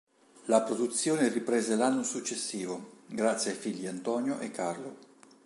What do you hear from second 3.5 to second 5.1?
ai figli Antonio e Carlo.